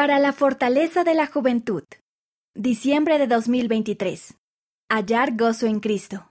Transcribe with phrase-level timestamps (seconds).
[0.00, 1.82] Para la fortaleza de la juventud.
[2.54, 4.34] Diciembre de 2023.
[4.88, 6.26] Hallar gozo en Cristo.